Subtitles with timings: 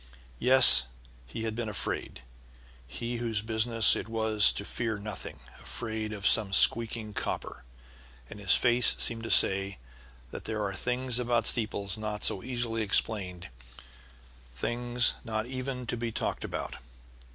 [0.39, 0.85] Yes,
[1.27, 2.23] he had been afraid,
[2.87, 7.63] he whose business it was to fear nothing, afraid of some squeaking copper,
[8.27, 9.77] and his face seemed to say
[10.31, 13.49] that there are things about steeples not so easily explained,
[14.55, 16.77] things not even to be talked about.